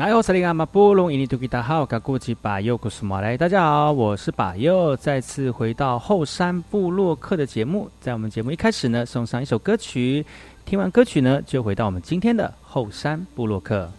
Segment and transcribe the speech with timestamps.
[0.00, 0.16] 大家好，
[3.92, 10.24] 我是巴尤，再次回到后山部落客的节目，在我们节目一开始呢，送上一首歌曲，
[10.64, 13.92] 听完歌曲呢，就回到我们今天的后山部落客。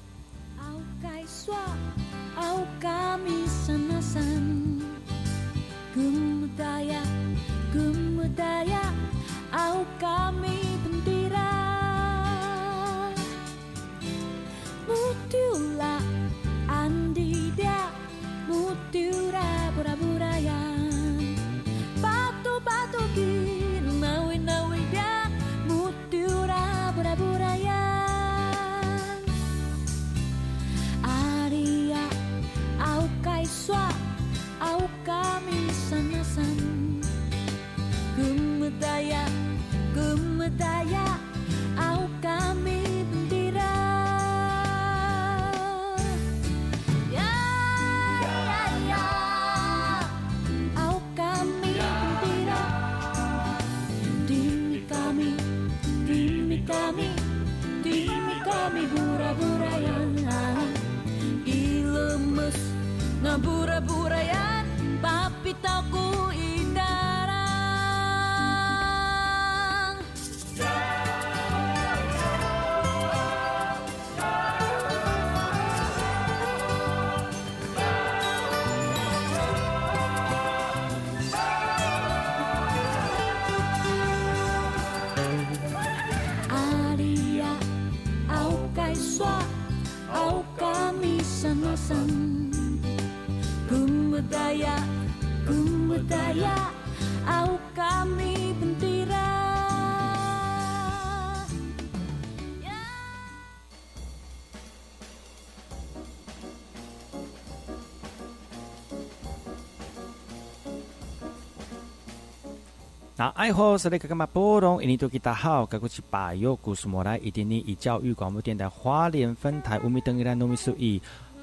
[113.22, 114.82] 那爱好是那个嘛波动？
[114.82, 121.00] 印尼多吉大好，该过去把右故事莫来，一点点以教育广播电台花莲分台五米登一兰农米数一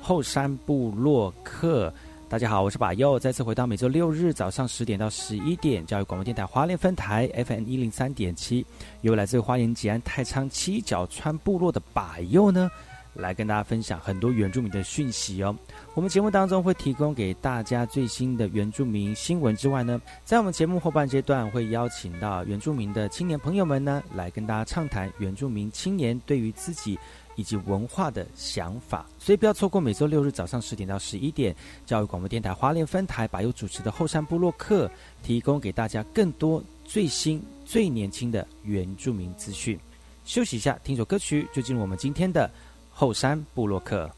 [0.08, 1.92] 后山部落客。
[2.30, 8.64] 大家好，我是把右，再次回到每周六日早上十点到十一点，教育广播电台花莲分台 FM 一零三点七，
[9.02, 12.70] 由来自花莲吉安太仓七角川部落的把右呢。
[13.14, 15.54] 来跟大家分享很多原住民的讯息哦。
[15.94, 26.98] 我们节目当中会提供给大家最新的原住民新闻之外呢，在我们节目后半阶段会邀请到原住民的青年朋友们呢，来跟大家畅谈原住民青年对于自己
[27.38, 29.06] 以及文化的想法。
[29.16, 31.54] 所以不要错过每周六日早上十点到十一点，
[31.86, 34.90] 教育广播电台花莲分台把有主持的后山部落客，
[35.22, 39.78] 提供给大家更多最新最年轻的原住民资讯。
[40.24, 42.50] 休息一下，听首歌曲，就进入我们今天的。
[42.90, 44.10] 后山部落客。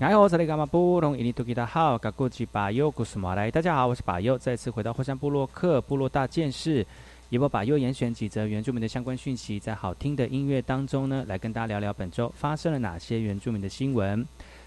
[0.00, 6.86] 哎，我是那个嘛布隆伊尼图吉达好，噶过去巴尤古斯马来，大家好，我是巴尤，再次回到火山部落克部落大件事，
[7.30, 14.24] 也把巴尤严选几则原住民的相关讯息，在好听的音乐当中呢，来跟大家聊聊本周发生了哪些原住民的新闻。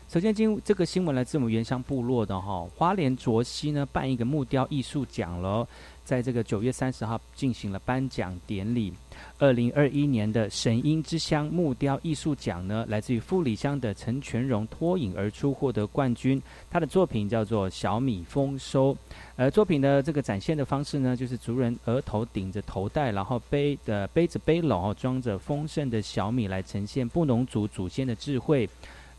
[0.09, 5.65] 首先，今这个新闻来自我们原乡部落的哈，花莲卓西呢办一个木雕艺术奖了，
[6.03, 8.93] 在这个九月三十号进行了颁奖典礼。
[9.38, 16.41] 二零二一年的神鹰之乡木雕艺术奖呢，来自于富里乡的陈全荣脱颖而出获得冠军。
[16.69, 18.95] 他的作品叫做小米丰收，
[19.35, 28.69] 而作品的这个展现的方式呢，就是族人额头顶着头带，然后背的背着背篓，装着丰盛的小米，来呈现布农族祖先的智慧。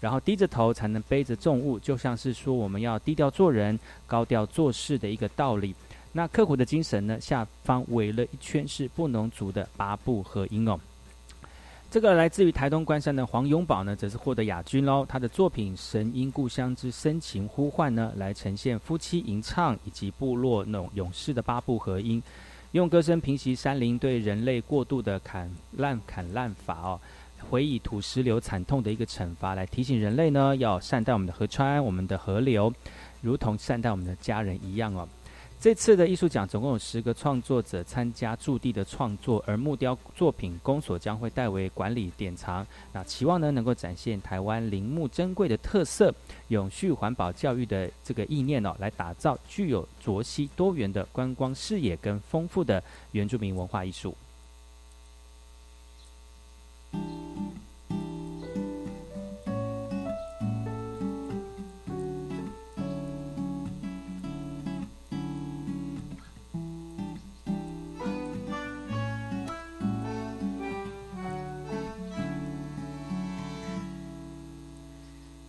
[0.00, 5.72] 然后低着头才能背着重物，就像是说我们要低调做人、高调做事的一个道理。
[6.12, 7.18] 那刻苦的精神呢？
[7.20, 10.78] 下方围了一圈是布农族的八部合音哦。
[11.90, 15.06] 这个来自于台东关山的黄永宝呢，则是获得亚军喽。
[15.06, 22.22] 他的作品《神因故乡之深情呼唤》呢，来呈现夫妻吟唱以及部落那种勇士的八部合音，
[22.72, 27.00] 用歌声平息山林对人类过度的砍烂砍烂法哦。
[27.50, 32.72] 回忆土石流惨痛的一个惩罚，来提醒人类呢，要善待我们的河川、我们的河流，
[33.20, 35.06] 如同善待我们的家人一样哦。
[35.62, 42.66] 这次的艺术奖总共有十个创作者参加驻地的创作，而木雕作品公所将会代为管理典藏。
[42.92, 46.12] 那期望呢，能够展现台湾林木珍贵的特色、
[46.48, 52.82] 永续环保教育的这个意念哦，来打造具有卓西多元的观光视野跟丰富的
[53.12, 54.16] 原住民文化艺术。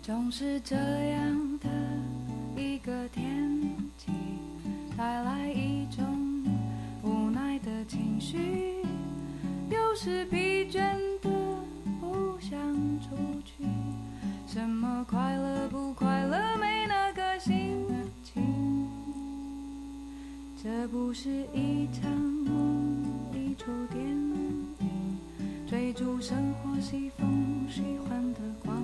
[0.04, 1.70] 总是这样的
[2.62, 3.24] 一个天
[3.98, 4.12] 气，
[4.98, 6.44] 带来一种
[7.02, 8.84] 无奈的情绪，
[9.70, 11.30] 有时疲倦的
[12.02, 12.60] 不想
[13.00, 13.16] 出
[13.46, 13.64] 去。
[14.46, 17.88] 什么快乐不快乐，没那个心
[18.26, 18.86] 情。
[20.62, 25.18] 这不是一场梦，一出电影，
[25.66, 28.84] 追逐生活西风喜欢的光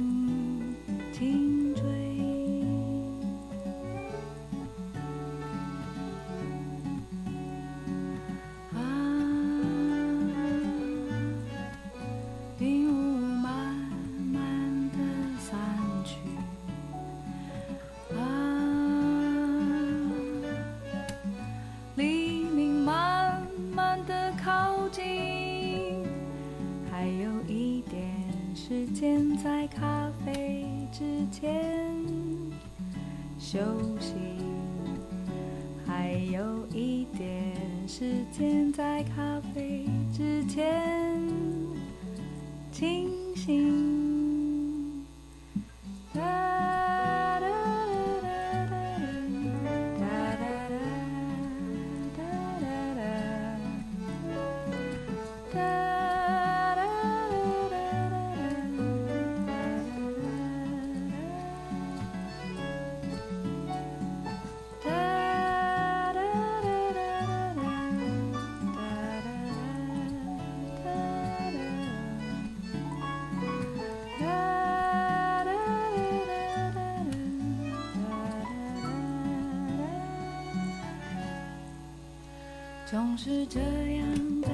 [83.11, 84.49] 总是这样的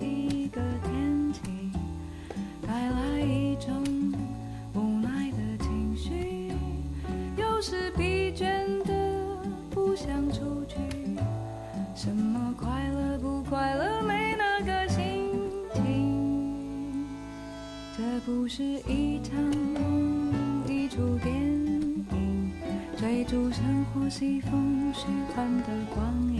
[0.00, 1.40] 一个天气，
[2.64, 3.82] 带来一种
[4.74, 6.52] 无奈的情绪，
[7.36, 8.94] 有时疲倦的
[9.72, 10.76] 不想出去。
[11.96, 15.32] 什么快乐不快乐，没那个心
[15.74, 17.04] 情。
[17.96, 19.34] 这不是一场
[19.74, 22.52] 梦，一出电影，
[22.96, 26.35] 追逐生活西风虚幻的光影。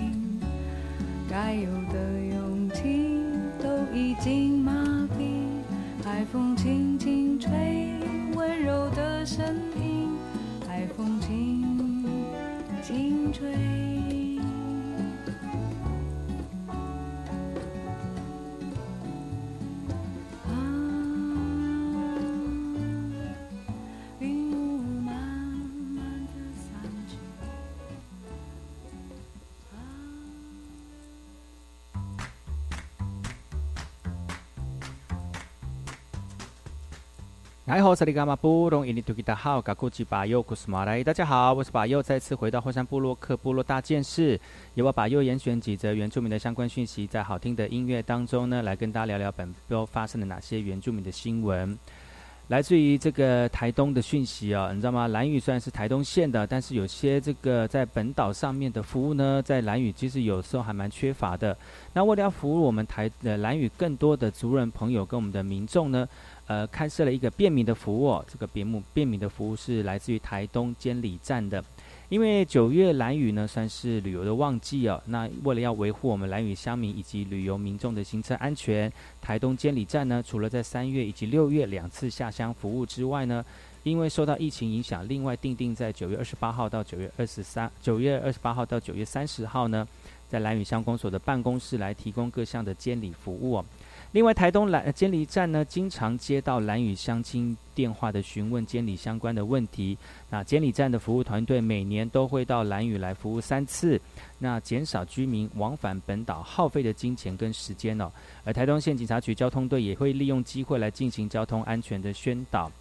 [1.37, 3.11] 该有的勇气
[3.62, 4.73] 都已经麻
[5.19, 5.45] 痹，
[6.02, 6.86] 海风轻
[37.76, 41.04] 嗨，我是里伽马布隆，印尼土著的好，噶古吉巴尤古斯马来。
[41.04, 44.40] 大家好，我是巴尤，再次回到后山部落克部落大件事，
[44.76, 51.78] 由我巴尤严选几则原住民的相关讯息，在好听的音乐当中呢，来跟大家聊聊本周发生了哪些原住民的新闻。
[52.49, 55.09] 来自于这个台东的讯息啊，你知道吗？
[55.09, 61.54] 蓝屿虽然是台东县的，但是有些这个在本岛上面的服务呢，在蓝屿其实有时候还蛮缺乏的。
[61.92, 66.09] 那为了要服务我们台呃蓝屿更多的族人朋友跟我们的民众呢，
[66.46, 68.22] 呃，开设了一个便民的服务。
[68.28, 71.62] 这个便目便民的服务是来自于台东监理站的。
[72.08, 83.44] 因为九月蓝屿呢算是旅游的旺季哦，那为了要维护我们蓝屿乡民以及旅游民众的行车安全，台东监理站呢除了在三月以及六月两次下乡服务之外呢，
[83.82, 89.84] 因为受到疫情影响，另外定定在九月二十八号到九月二十三，九月二十八号到九月三十号呢，
[90.28, 93.64] 在蓝屿乡公所的办公室来提供各项的监理服务哦。
[94.16, 99.94] 另外，台东蓝监理站呢，经常接到蓝屿乡亲电话的询问监理相关的问题。
[100.30, 104.00] 那监理站的服务团队每年都会到蓝屿来服务三次，
[104.38, 108.11] 那减少居民往返本岛耗费的金钱跟时间哦。
[108.42, 112.73] 而台东县警察局交通队也会利用机会来进行交通安全的宣导。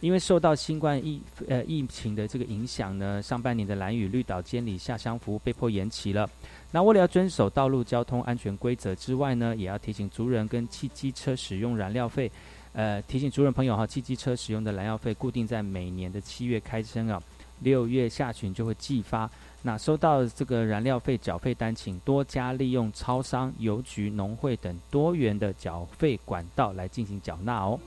[0.00, 6.28] 因为受到新冠疫呃疫情的这个影响呢，上半年的蓝屿绿岛监理下乡服务被迫延期了。
[6.74, 12.28] 那为了要遵守道路交通安全规则之外呢，也要提醒族人跟汽机车使用燃料费，
[12.72, 17.22] 呃，提醒族人朋友哈，汽机车使用的燃料费固定在每年的七月开征啊，
[17.60, 19.30] 六月下旬就会寄发。
[19.62, 27.78] 那收到这个燃料费缴费单，请多加利用超商、邮局、农会等多元的缴费管道来进行缴纳哦。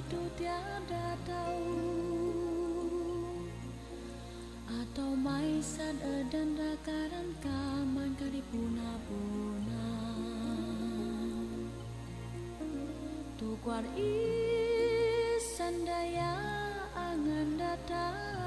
[0.00, 1.76] itu tiada tahu.
[4.70, 9.86] Atau maisan edan rakaran kaman kali puna-puna
[13.36, 16.32] Tukar isan daya
[16.96, 18.39] angan datang.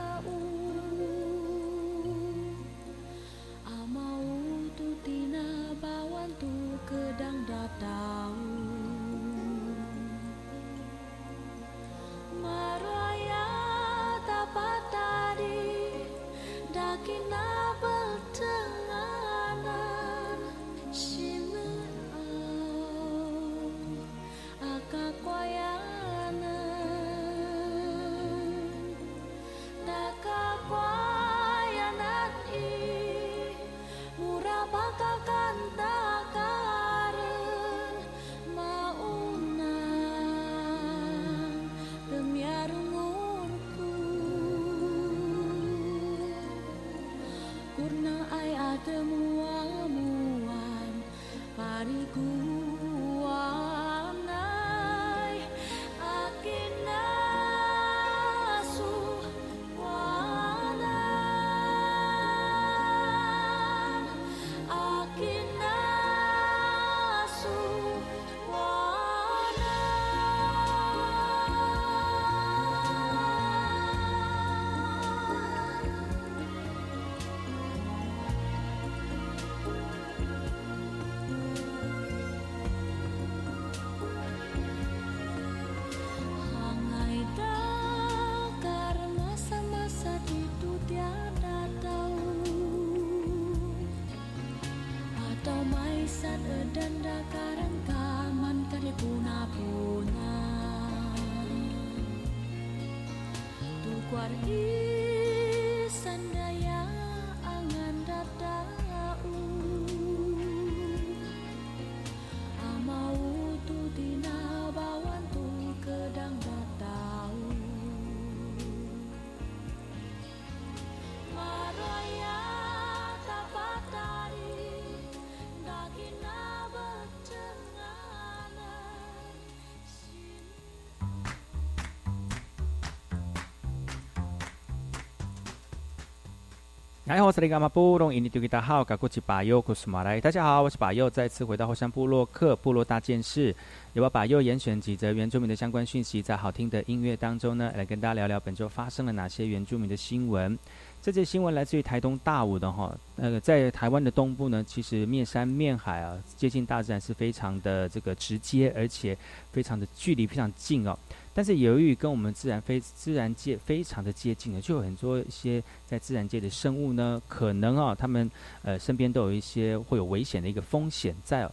[137.06, 140.22] 哎，我是那个马布隆，印尼大家好，我是巴尤，古斯马来。
[140.22, 143.54] 大家好，我是巴尤，再次回到后山部落克部落大件事，
[143.92, 150.58] 由我巴佑严选几则原住民的相关讯息，在好听的音乐当中呢，来跟大家聊聊本周发生了哪些原住民的新闻。
[151.04, 159.18] 这则新闻来自于台东大武的哈，那个在台湾的东部呢，其实面山面海啊，接近大自然是非常的这个直接，而且
[159.52, 160.98] 非常的距离非常近哦。
[161.34, 168.32] 但是由于跟我们自然非自然界非常的接近的，就有很多一些在自然界的生物呢，可能啊，他们
[168.62, 171.50] 呃身边都有一些会有危险的一个风险在。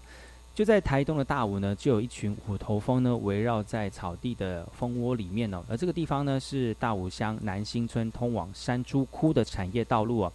[0.61, 5.65] 就在台东的大武呢，就有一群虎头蜂呢，围绕在草地的蜂窝里面哦。
[5.67, 10.33] 而这个地方呢，是大武乡南新村通往山猪窟的产业道路哦。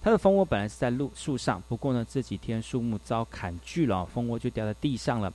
[0.00, 5.30] 它的蜂窝本来是在路树上，不过呢，这几天树木遭砍锯了，蜂窝就掉在地上了。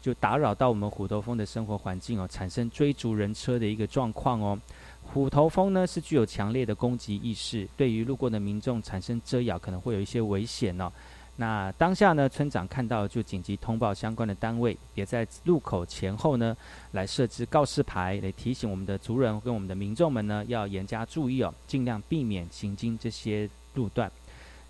[0.00, 4.56] 就打扰到我们虎头蜂的生活环境哦，产生追逐人车的一个状况哦。
[5.02, 10.92] 虎头蜂呢是具有强烈的攻击意识，对于路过的民众产生蛰咬，可能会有一些危险哦。
[11.36, 16.54] 那当下呢，村长看到就紧急通报相关的单位，也在路口前后呢
[16.92, 24.10] 来设置告示牌，来提醒我们的族人跟我们的民众们呢要严加注意哦，尽量避免行经这些路段。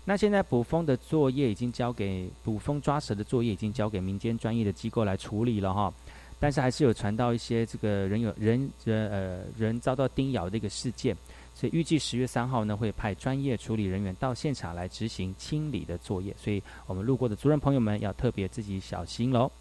[0.05, 5.93] 那现在捕蜂的作业已经交给捕蜂抓蛇的作业已经交给民间专业的机构来处理了哈，
[6.39, 11.15] 但是还是有传到一些这个人有人人呃人遭到叮咬的一个事件，
[11.61, 19.51] 所以预计十月三号呢会派专业处理人员到现场来执行清理的作业，所以我们路过的族人朋友们要特别自己小心喽。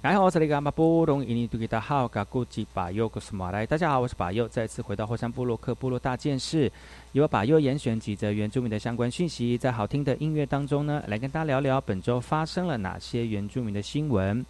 [0.00, 6.70] 然后这里个马布隆印尼多吉达好，嘎古吉巴尤古斯马来，大家好，我是巴尤，再次回到火山部落克部落大件事，
[7.12, 14.46] 由巴尤严选几则原住民的相关讯息，在好听的音乐当中呢，来跟大家聊聊本周发生了哪些原住民的新闻。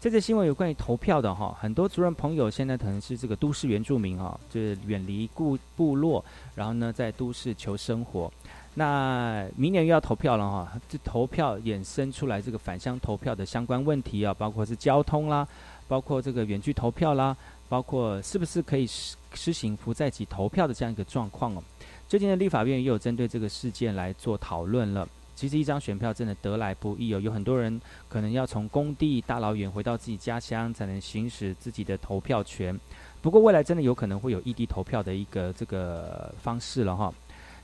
[0.00, 8.32] 这则新闻有关于投票的哈，很多族人朋友现在可能是这个都市原住民哈，就是远离故部落，然后呢在都市求生活。
[8.78, 15.48] 那明年又要投票了哈，这投票衍生出来这个返乡投票的相关问题啊，包括是交通啦，
[15.88, 17.34] 包括这个远距投票啦，
[17.70, 21.62] 包括是不是可以实实行不在籍投票的这样一个状况哦。
[22.06, 25.08] 最近的立法院也有针对这个事件来做讨论了。
[25.34, 32.78] 其实一张选票真的得来不易哦，有很多人可能要从工地大老远回到自己家乡才能行使自己的投票权。
[33.22, 37.12] 不过未来真的有可能会有异地投票的一个这个方式了哈。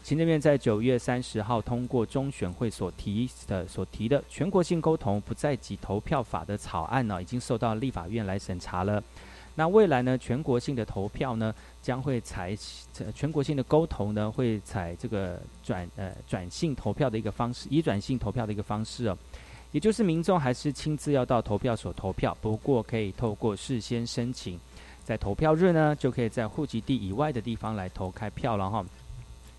[0.02, 9.02] 行政院在九月三十号通过中选会所提的所提的全国性沟通不在籍投票法的草案呢，已经受到立法院来审查了。
[9.54, 12.56] 那未来呢，全国性的投票呢，将会采
[13.14, 19.16] 全国性的沟通呢，会采这个转呃转性投票的一个方式，以转性投票的一个方式哦，
[19.70, 24.58] 也就是民众还是亲自要到投票所投票，不过可以透过事先申请，
[25.04, 28.84] 在投票日呢，就可以在户籍地以外的地方来投开票了哈。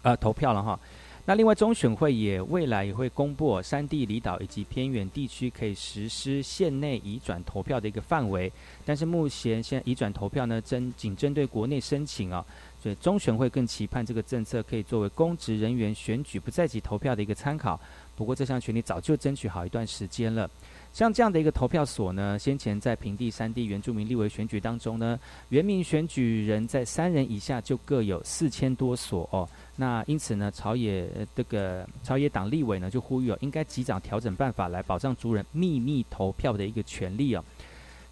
[0.04, 0.80] 呃，投票了哈。
[1.26, 8.52] 那另外，中选会也未来也会公布山地、离岛以及偏远地区可以实施县内移转投票的一个范围。
[8.84, 12.46] 但是目前现在移转投票呢，针仅针对国内申请啊。
[12.82, 17.80] 所以中选会更期盼这个政策可以作为公职人员选举不在籍投票的一个参考。
[18.18, 20.50] 不过这项权利早就争取好一段时间了。
[20.92, 29.48] 像这样的一个投票所呢，先前在平地、山地原住民立委选举当中呢，原民选举人在三人以下就各有四千多所哦。
[29.78, 37.44] 那因此呢，朝野这个朝野党立委呢就呼吁哦，应该及早调整办法来保障族人秘密投票的一个权利哦。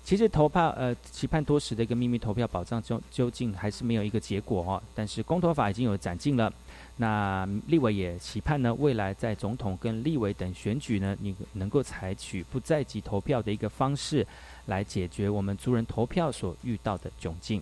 [0.04, 4.82] 其实投票呃期盼多时的一个秘密投票保障究究竟还是没有一个结果哦。
[4.96, 6.52] 但是公投法已经有展进了。
[6.98, 14.26] 那立委也期盼呢，未来在总统跟立委等选举呢，你能够采取不在籍投票的一个方式，
[14.66, 17.62] 来解决我们族人投票所遇到的窘境。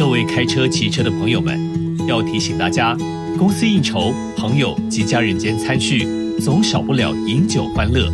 [0.00, 1.60] 各位开车、骑车的朋友们，
[2.08, 2.96] 要提醒大家，
[3.38, 6.08] 公司应酬、朋友及家人间餐叙，
[6.40, 8.10] 总少不了饮酒欢乐，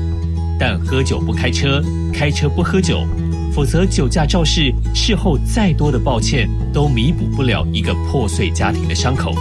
[0.58, 1.80] 但喝酒不开车，
[2.12, 3.06] 开车不喝酒，
[3.52, 9.32] 否则酒驾肇事，事后再多的抱歉，都弥补不了一个破碎家庭的伤口。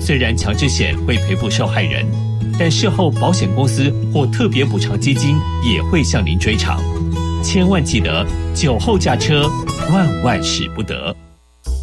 [0.00, 2.06] 虽然强制险会赔付受害人，
[2.56, 5.34] 但事后保险公司或特别补偿基金
[5.68, 6.80] 也会向您追偿。
[7.42, 8.24] 千万记得，
[8.54, 9.50] 酒后驾车，
[9.90, 11.12] 万万使不得。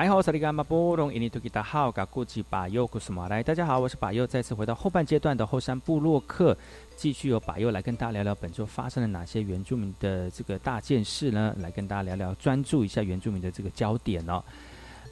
[0.00, 3.42] 哎好，萨利伽马波隆，印尼图吉达好，嘎古吉巴尤古斯马来。
[3.42, 6.56] 大家好，我是巴尤，再次回到后半阶段的后山部落客，
[6.96, 11.54] 继续由巴尤来跟大家聊聊本周发生了哪些原住民的这个大件事呢？
[11.58, 14.42] 来跟大家聊聊，专注一下原住民的这个焦点哦。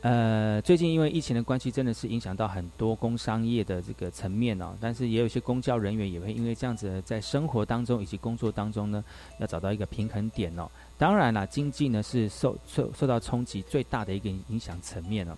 [0.01, 4.77] 呃，最近因为疫情的关系，真的是影响到很多工商业的这个层面哦。
[4.81, 9.05] 但是也有一些公交人员也会因为这样子，在生活当中以及工作当中呢，
[9.41, 10.71] 要找到一个平衡点哦。
[10.97, 15.37] 当然啦，经济呢是受受受到冲击最大的一个影响层面哦。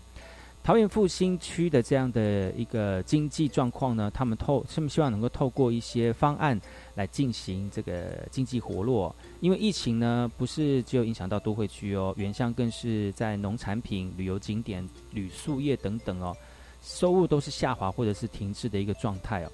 [0.70, 6.56] 桃园复兴区的这样的一个经济状况呢，他们透他们希望能够透过一些方案
[6.94, 9.12] 来进行这个经济活络。
[9.40, 16.33] 因为疫情呢，不是只有影响到都会区哦，原乡更是在农产品、旅游景点、旅宿业等等哦，
[16.80, 19.50] 收入都是下滑或者是停滞的一个状态哦。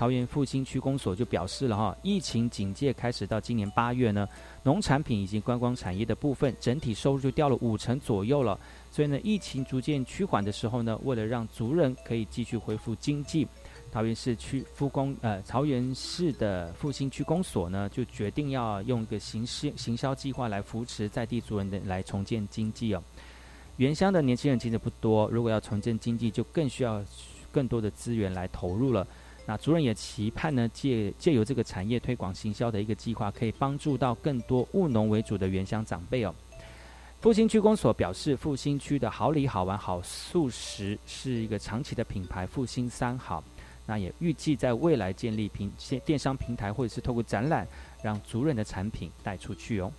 [0.00, 4.26] 桃园复兴区公所就表示了哈，疫情警戒开始到今年八月呢，
[4.62, 8.58] 农产品以及观光产业的部分整体收入就掉了五成左右了。
[8.90, 13.46] 所以呢，疫情逐渐趋缓的时候呢，为了让族人可以继续恢复经济，
[13.92, 23.02] 桃园市区复工呃，桃园市的复兴区公所呢，就决定要用一个行销行销计划来扶持在地族人的来重建经济哦。
[23.76, 27.04] 原乡的年轻人其实不多，如果要重建经济，就更需要
[27.52, 29.06] 更多的资源来投入了。
[29.46, 36.34] 那主任也期盼呢，借借由这个产业推广行销的一个计划，可以帮助到更多务农为主的原乡长辈哦。
[37.20, 43.42] 复兴区公所表示，复兴区的好礼好玩好素食是一个长期的品牌，复兴三好。
[43.86, 45.70] 那也预计在未来建立平
[46.04, 47.66] 电商平台，或者是透过展览，
[48.02, 49.92] 让族人的产品带出去哦。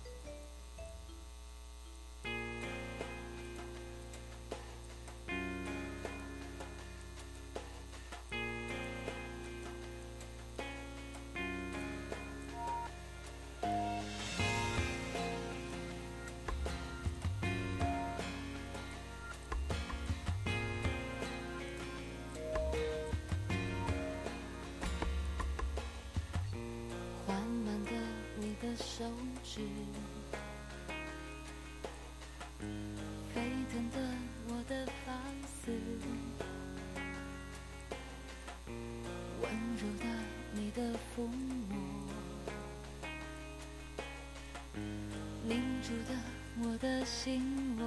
[45.92, 46.14] 住的
[46.62, 47.84] 我的心窝，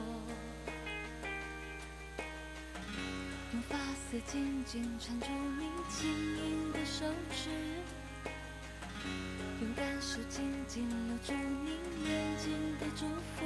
[3.51, 5.25] 用发丝紧紧缠住
[5.57, 7.49] 你轻盈的手指，
[9.59, 11.71] 用感受紧紧留住你
[12.07, 13.43] 眼睛的祝福。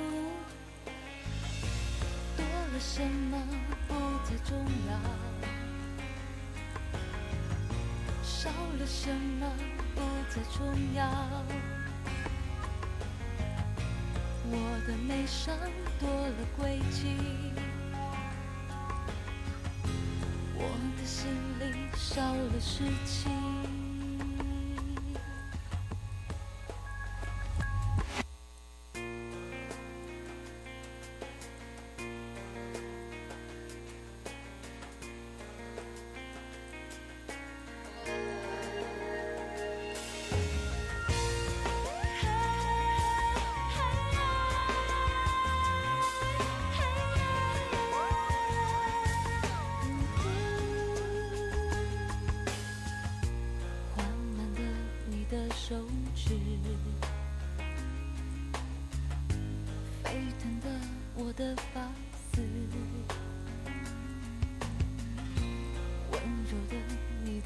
[2.36, 3.42] 多了什么
[3.88, 3.94] 不
[4.26, 4.58] 再重
[4.90, 5.00] 要？
[8.24, 9.50] 少了什么
[9.96, 11.10] 不再重要？
[14.90, 15.56] 了悲伤，
[16.00, 17.06] 多了轨迹，
[20.56, 20.64] 我
[20.98, 23.69] 的心里少了事情。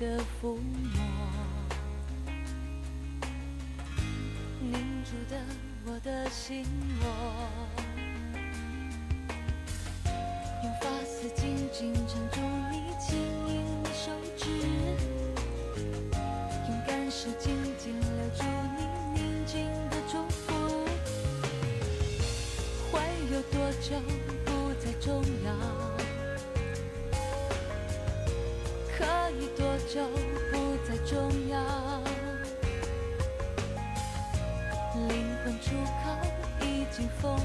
[0.03, 0.99] 的抚摸，
[4.59, 4.73] 凝
[5.05, 5.37] 住的
[5.85, 6.65] 我的心
[6.99, 7.05] 窝，
[10.61, 13.15] 用发丝紧紧缠住你轻
[13.47, 14.49] 盈的手指，
[16.67, 18.09] 用感受紧紧留。
[18.35, 18.43] 住
[18.77, 20.53] 你宁静的祝福，
[22.91, 22.99] 会
[23.31, 23.95] 有多久
[24.43, 25.92] 不再重要？
[31.13, 31.59] 重要？
[34.95, 35.09] 灵
[35.43, 36.17] 魂出口
[36.61, 37.37] 已经封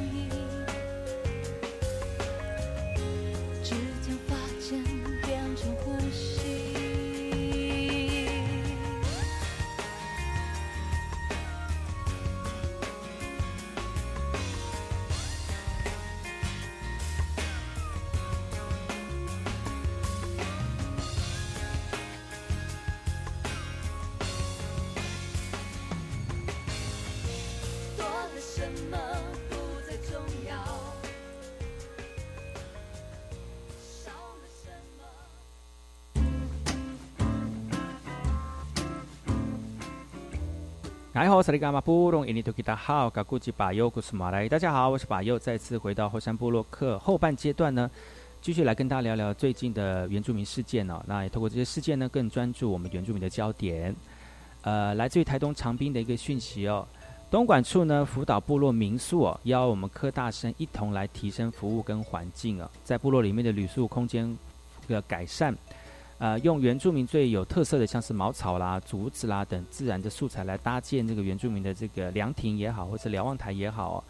[41.18, 41.50] 大家好，我是
[44.14, 44.48] 马来。
[44.48, 47.90] 大家好，我是巴佑，再次回到后山部落克后半阶段呢，
[48.40, 51.02] 继续来跟大家聊聊最近的原住民事件哦。
[51.08, 53.92] 那也透过这些事件呢，更专注我们原住民的焦点。
[54.62, 56.86] 呃，来自于台东长滨的一个讯息哦。
[57.28, 64.38] 东莞处呢辅导部落民宿哦，邀我们科大生一同来提升服务跟环境哦，在部落里面的旅宿空间
[64.86, 65.52] 的改善，
[66.18, 74.02] 呃，用原住民最有特色的，像是茅草啦、竹子啦等自然的素材来搭建这个原住民的这个凉亭也好，或者瞭望台也好。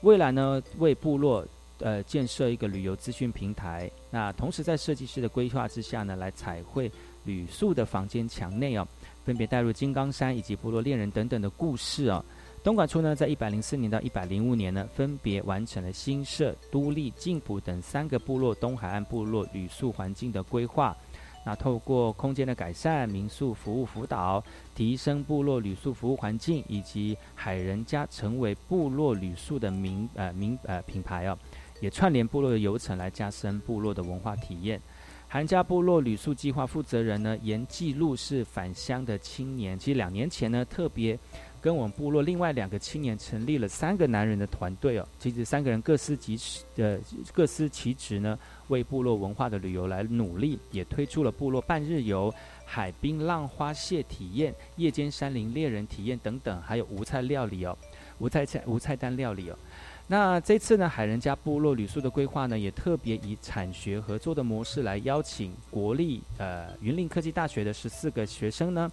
[0.00, 1.46] 未来呢，为部落
[1.80, 6.90] 呃建设一个旅游资讯平台，那同时在设计师的规划之下呢，来彩绘
[7.24, 8.88] 旅宿的房间墙内哦，
[9.26, 12.24] 分别带入金刚山以及部落恋人等等的故事哦。
[12.62, 20.96] 东莞处呢，在一百零四年到一百零五年呢，分别完成了新社、都立、进浦等三个部落东海岸部落旅宿环境的规划。
[21.44, 24.42] 那透过空间的改善、民宿服务辅导、
[24.74, 31.38] 提升部落旅宿服务环境，以及海人家成为部落旅宿的名呃名呃品牌哦，
[31.80, 34.80] 也串联部落的游程来加深部落的文化体验。
[35.28, 41.18] 韩家部落旅宿计划负责人呢，严记录是返乡的青年，其实两年前呢，特别。
[41.60, 46.98] 跟我们部落另外两个青年成立了三个男人的团队哦，其实三个人各司其职的
[47.34, 48.38] 各司其职呢，
[48.68, 52.32] 为部落文化的旅游来努力，也推出了部落半日游、
[52.64, 57.76] 海滨浪花蟹体验、夜间山林猎人体验等等，还有无菜料理哦，
[58.18, 59.58] 无菜菜无菜单料理哦。
[60.06, 68.90] 那这次呢，海人家部落旅宿的规划呢，也特别以产学合作的模式来邀请国立呃云林科技大学的十四个学生呢。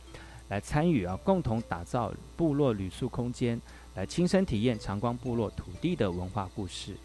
[0.50, 3.62] 来参与啊，共同打造部落旅宿空间，
[3.96, 6.96] 来亲身体验长光部落土地的文化故事。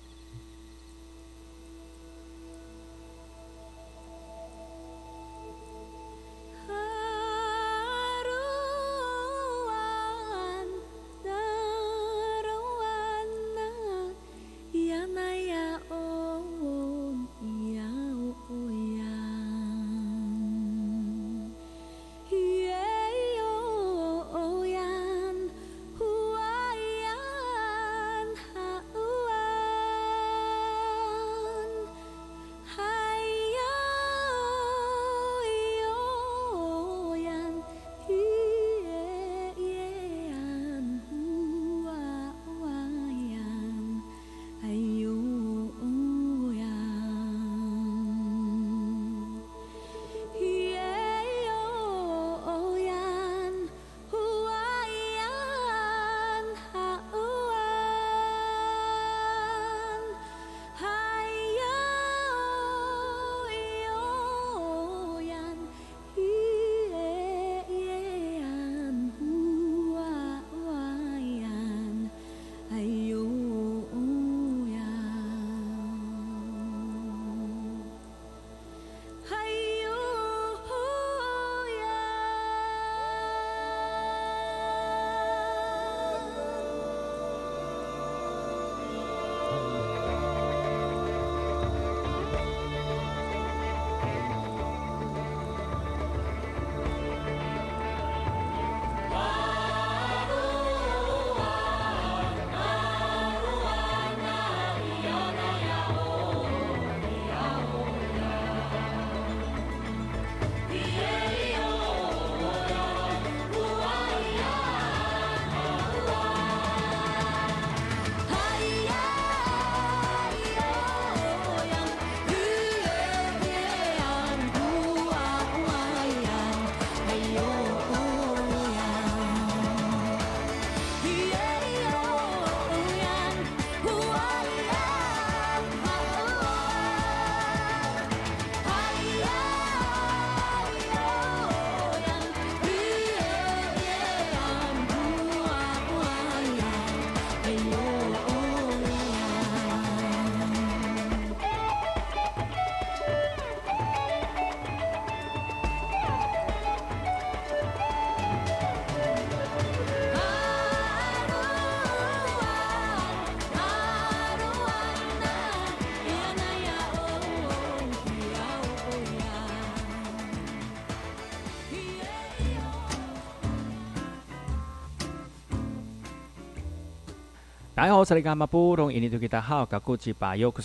[177.82, 178.14] 大家好，我是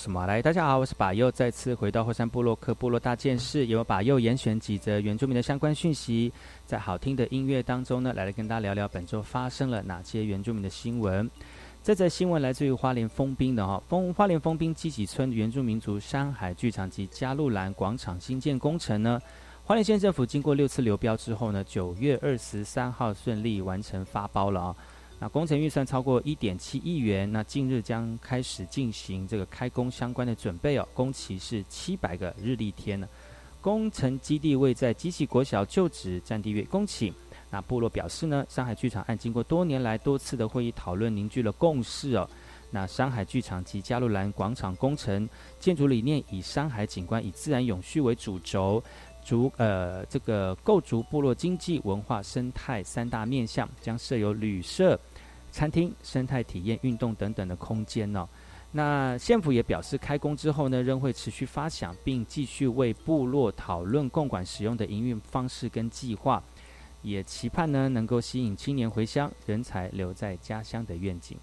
[0.07, 0.39] 马来。
[0.39, 6.31] 大家好，我是把右，再次回到火山部落克部落大件事，由把右严选几则原住民的相关讯息，
[6.63, 11.27] 在好听的音乐当中呢，来跟大家聊聊本周发生了哪些原住民的新闻。
[11.81, 19.19] 这则新闻来自于花莲丰滨的哈，丰花莲丰滨基己村原住民族山海剧场及加路兰广场新建工程呢，
[19.63, 24.75] 花莲县政府经过六次流标之后呢，九月二十三号顺利完成发包了啊。
[25.19, 33.07] 那工程预算超过一点七亿元，那近日将开始进行这个开工相关的准备哦，工期是七百个日历天呢。
[33.59, 37.11] 工程基地位在基器国小旧址，占地约公顷。
[37.49, 42.29] 那部落表示呢，山海剧场案经过多年来多次的会议讨论，凝聚了共识哦。
[42.69, 48.83] 那山海剧场及加路兰广场工程建筑理念以山海景观、以自然永续为主轴，
[49.25, 54.99] 逐呃这个构筑部落经济、文化、生态三大面向，将设有旅社、
[55.57, 58.29] 餐厅、生态体验、运动等等的空间呢。
[58.71, 66.43] 那县府也表示，开工之后呢，仍会持续发想，并继续为部落讨论共管使用的营运方式跟计划，
[67.01, 71.35] 也期盼呢能够吸引青年回乡、人才留在家乡的愿景。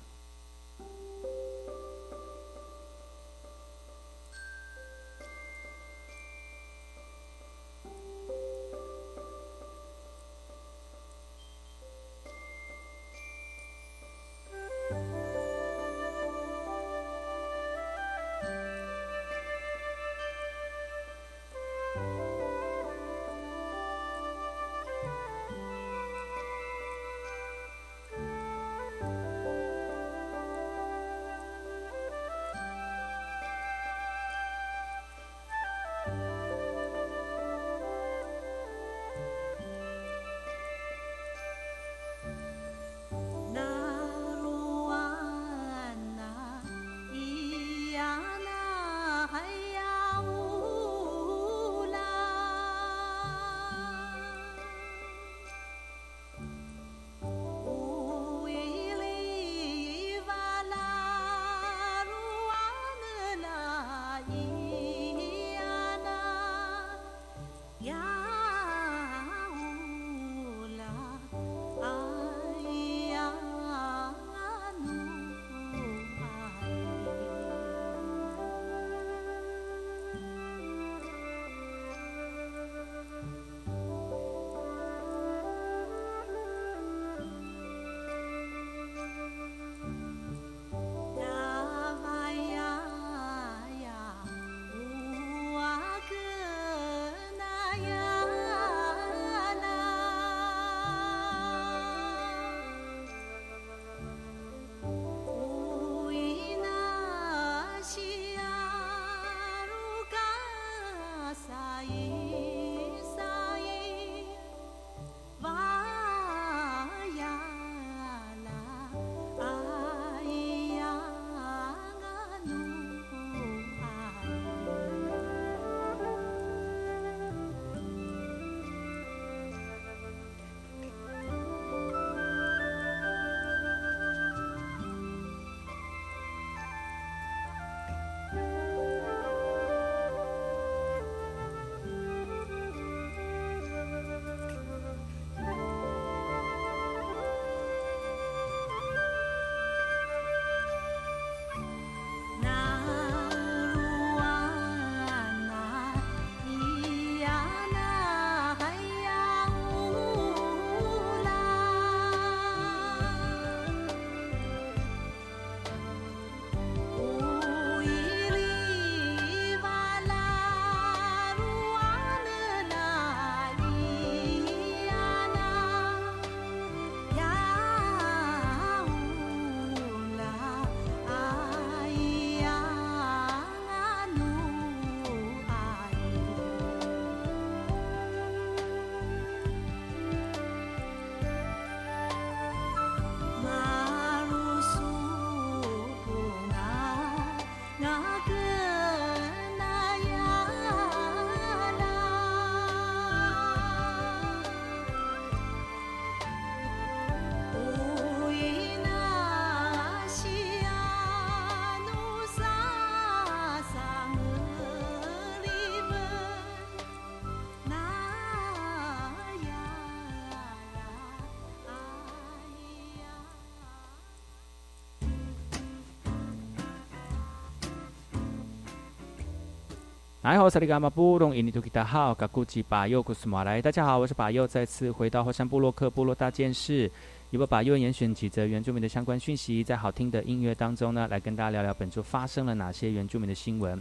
[230.25, 236.91] 来好，萨利伽马布隆印尼图吉达好，嘎古吉巴尤古斯马来，大家好，我是巴尤，再次回到火山部落克部落大件事，
[237.31, 243.79] 一波巴尤严选几则原住民的相关讯息，在好听的音乐当中呢，来跟大家聊聊本周发生了哪些原住民的新闻。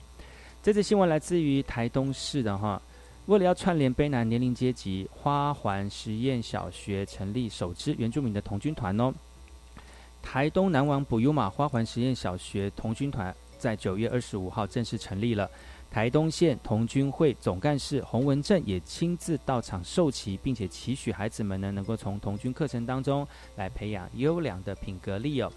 [0.62, 2.82] 这次新闻来自于台东市的哈，
[3.28, 9.14] 为了要串联卑南年龄阶级，花环实验小学成立首支原住民的童军团哦。
[10.22, 15.50] 台东南王补优马花环实验小学童军团在九月二十五号正式成立了。
[15.94, 23.26] 台东县童军会总干事洪文正也亲自到场授旗，并且期许孩子们呢能够从童军课程当中
[23.56, 25.54] 来培养优良的品格力哦。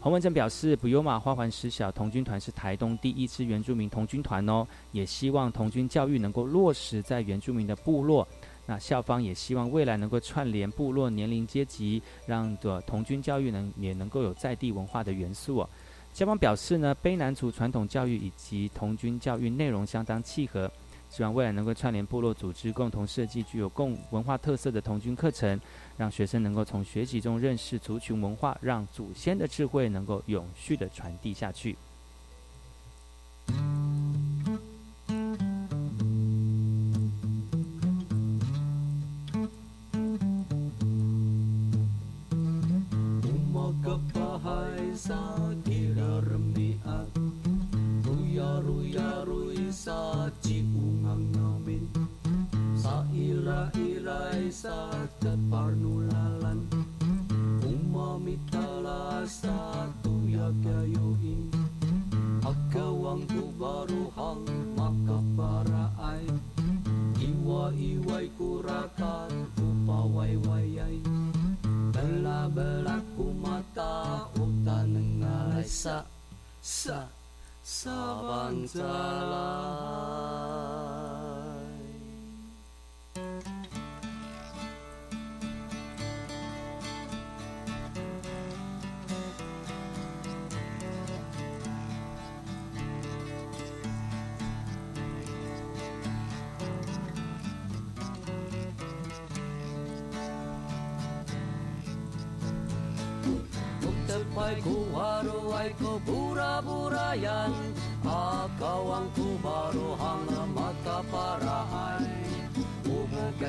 [0.00, 8.26] 洪文正表示，补优马花环实小童军团是台东第一支原住民童军团哦，也希望童军教育能够落实在原住民的部落。
[8.66, 15.68] 那校方也希望未来能够串联部落年龄阶级，让的童军教育能也能够有在地文化的元素哦。
[16.14, 20.70] 校方表示呢，卑南族传统教育以及童军教育内容相当契合，
[21.10, 25.60] 希望未来能够串联部落组织，共同设计具有共文化特色的童军课程，
[25.96, 31.76] 让学生能够从学习中认识族群文化，让祖先的智慧能够永续的传递下去。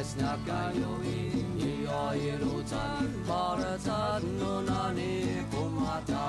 [0.06, 5.14] esnarkailuin iaierutan baratzat nonani
[5.52, 6.26] kumata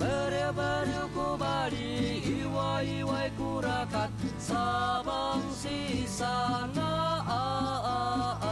[0.00, 1.90] Bere bere kubari
[2.34, 2.68] iwa
[2.98, 4.12] iwa kurakat
[4.48, 6.90] sabang si sana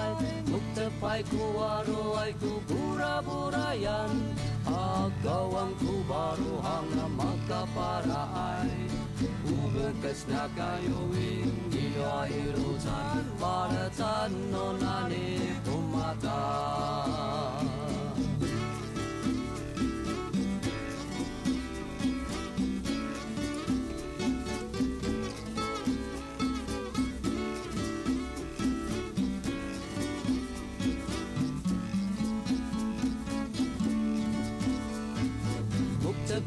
[0.00, 0.12] ai
[0.50, 4.18] Muktepai kuwaru ai kubura burayan
[4.66, 8.82] Agawang kubaru hanga makaparai
[9.42, 17.51] kuulen, kes näkäju vingi ja ilusan, vaan et sanonani kummataan.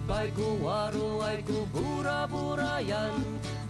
[0.06, 3.18] Kay waru, ay kuburaburayan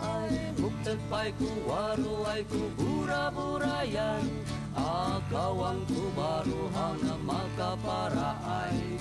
[0.00, 4.24] ai Muktet pai ku waru ai ku bura bura yan
[4.72, 8.96] Akawang ku baru hana maka para ai.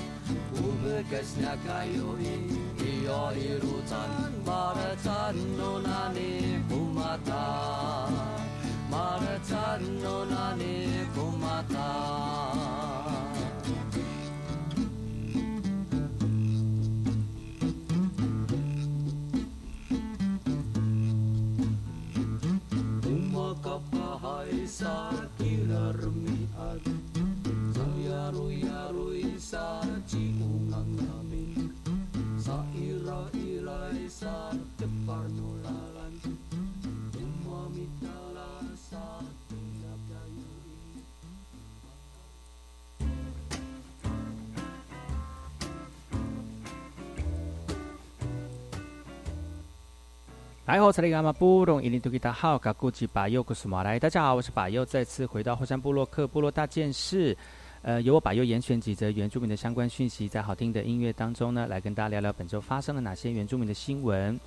[0.51, 2.35] Kumekesnya kayu i
[2.83, 7.47] iyo i rutan Maretan no nani kumata
[8.91, 12.38] Maretan no nani kumata kumata
[24.79, 26.79] sa kilarmi ar
[27.75, 29.83] Sayaru yaru isa
[50.69, 57.35] 来后，查理伽马布隆伊林图吉达好，嘎古吉巴尤古苏马来，大家好，我是巴尤，再次回到后山部落克部落大件事。
[57.81, 64.39] 呃，由我巴尤严选几则原住民的相关讯息，在好听的音乐当中呢，来跟大家聊聊本周发生了哪些原住民的新闻。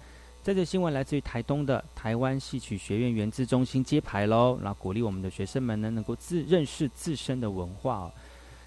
[0.45, 8.13] 这则新闻来自于台东的台湾戏曲学院原资中心揭牌喽，然后鼓励我们的学生们呢能够自认识自身的文化哦。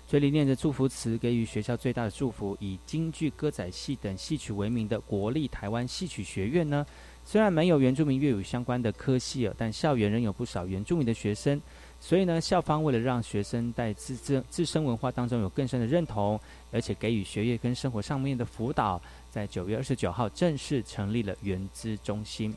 [0.08, 2.56] 所以里念着祝福词，给予学校最大的祝福。
[2.60, 6.86] 以京剧、歌仔戏等戏曲为名的国立台湾戏曲学院呢，
[7.26, 11.60] 虽然没有原住民粤语相关的科系哦，但校园仍有不少原住民的学生。
[12.00, 16.40] 所以呢，校方为了让学生在自自自身文化当中有更深的认同，
[16.72, 19.02] 而且给予学业跟生活上面的辅导，
[19.32, 22.56] 在九月二十九号正式成立了原资中心。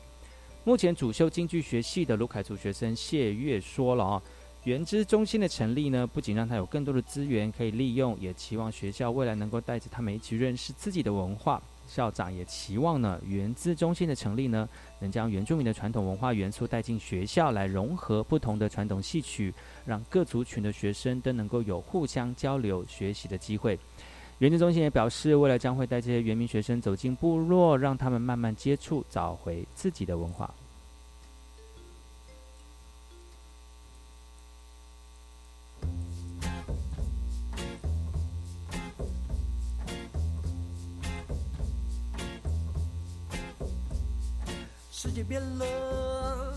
[0.63, 4.21] 目前主修京剧学系的卢凯族学生谢月说了哦。
[4.65, 11.59] 原知中心的成立呢，不仅让他有更多的资源可以利用，也期望学校未来能够带着他们一起认识自己的文化。
[11.89, 14.69] 校长也期望呢，原资中心的成立呢，
[14.99, 19.51] 能将原住民的传统文化元素带进学校，来融合不同的传统戏曲，
[19.85, 23.77] 让各族群的学生都能够有互相交流学习的机会。
[24.37, 30.53] 原资中心也表示，未来将会带这些原民学生走进部落，让他们慢慢接触，找回自己的文化。
[45.19, 46.55] 界变了，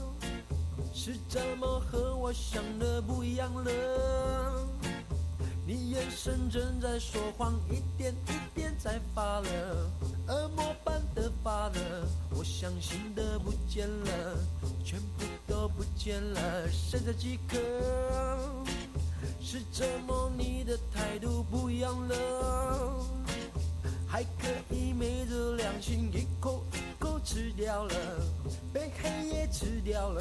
[0.94, 4.68] 是怎么和我想的不一样了？
[5.66, 9.90] 你眼神正在说谎，一点一点在发了，
[10.28, 14.36] 恶魔般的发了，我相信的不见了，
[14.84, 17.58] 全部都不见了，剩下几颗？
[19.40, 23.04] 是怎么你的态度不一样了？
[24.12, 27.94] 还可以昧着良心一口一口吃掉了，
[28.70, 30.20] 被黑夜吃掉了，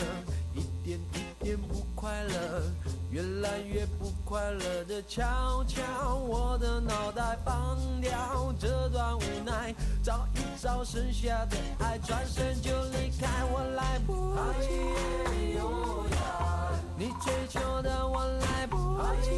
[0.56, 2.64] 一点一点不快乐，
[3.10, 14.70] 越来越不快乐的悄悄，我的脑袋放掉这段无奈，找一找剩下的爱，转身就离开，我来不及。
[16.98, 18.78] 你追求的我来不
[19.22, 19.32] 及，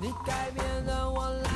[0.00, 1.51] 你改变的我来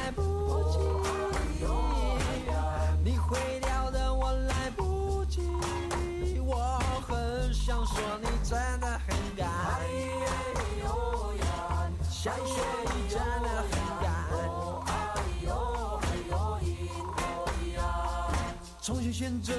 [19.17, 19.55] 选择。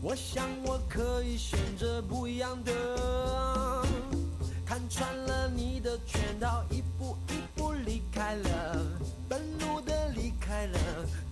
[0.00, 2.72] 我想我可以选择不一样的，
[4.64, 8.76] 看穿了你的圈套，一步一步离开了，
[9.28, 10.78] 愤怒的离开了，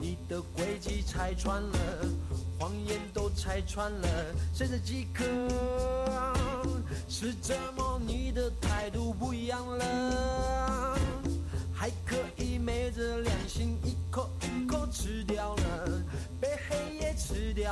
[0.01, 1.79] 你的轨迹拆穿了，
[2.59, 4.09] 谎言都拆穿了，
[4.53, 5.25] 剩下几颗？
[7.09, 10.52] 是怎么你的态度不一样了？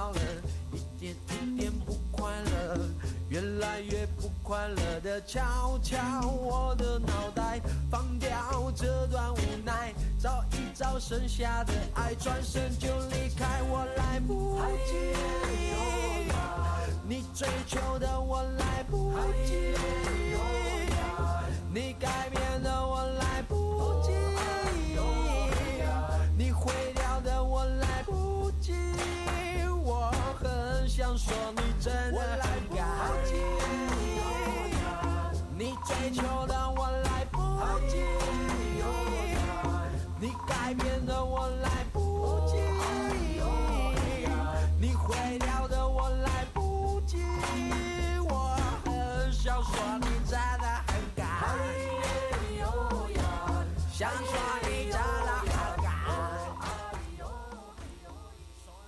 [0.08, 0.20] 了
[0.72, 2.78] 一点一点不快乐
[3.28, 15.70] 越来越不快乐的悄悄我的脑袋放掉这段无奈找一找剩下的爱转身就离开我来不及。
[17.10, 19.12] 你追求的我来不
[19.44, 19.74] 及
[21.74, 24.19] 你改变的我来不及。
[31.00, 32.84] 想说你真的，我好爱
[33.24, 33.32] 你。
[35.56, 36.69] 你追求的。